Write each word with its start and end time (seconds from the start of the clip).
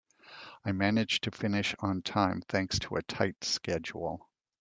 I 0.65 0.71
managed 0.71 1.25
to 1.25 1.29
finish 1.31 1.75
on 1.77 2.01
time 2.01 2.41
thanks 2.49 2.79
to 2.79 2.95
a 2.95 3.03
tight 3.03 3.43
schedule. 3.43 4.27